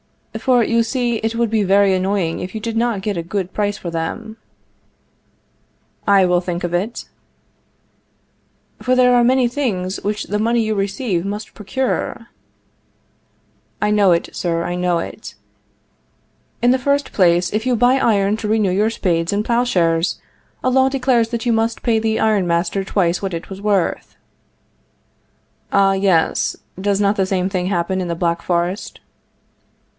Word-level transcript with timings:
For, 0.39 0.63
you 0.63 0.81
see, 0.81 1.17
it 1.17 1.35
would 1.35 1.51
be 1.51 1.61
very 1.61 1.93
annoying 1.93 2.39
if 2.39 2.55
you 2.55 2.61
did 2.61 2.75
not 2.75 3.01
get 3.01 3.17
a 3.17 3.21
good 3.21 3.53
price 3.53 3.77
for 3.77 3.91
them. 3.91 4.37
I 6.07 6.25
will 6.25 6.41
think 6.41 6.63
of 6.63 6.73
it. 6.73 7.05
For 8.81 8.95
there 8.95 9.13
are 9.13 9.23
many 9.25 9.47
things 9.47 10.01
which 10.03 10.23
the 10.23 10.39
money 10.39 10.61
you 10.63 10.73
receive 10.73 11.23
must 11.23 11.53
procure. 11.53 12.27
I 13.79 13.91
know 13.91 14.11
it, 14.13 14.29
sir. 14.35 14.63
I 14.63 14.73
know 14.73 14.97
it. 14.97 15.35
In 16.63 16.71
the 16.71 16.79
first 16.79 17.11
place, 17.11 17.53
if 17.53 17.67
you 17.67 17.75
buy 17.75 17.95
iron 17.97 18.37
to 18.37 18.47
renew 18.47 18.71
your 18.71 18.89
spades 18.89 19.31
and 19.31 19.45
plowshares, 19.45 20.19
a 20.63 20.71
law 20.71 20.89
declares 20.89 21.29
that 21.29 21.45
you 21.45 21.53
must 21.53 21.83
pay 21.83 21.99
the 21.99 22.19
iron 22.19 22.47
master 22.47 22.83
twice 22.83 23.21
what 23.21 23.35
it 23.35 23.51
was 23.51 23.61
worth. 23.61 24.15
Ah, 25.71 25.93
yes; 25.93 26.55
does 26.79 26.99
not 26.99 27.17
the 27.17 27.25
same 27.27 27.49
thing 27.49 27.67
happen 27.67 28.01
in 28.01 28.07
the 28.07 28.15
Black 28.15 28.41
Forest? 28.41 28.99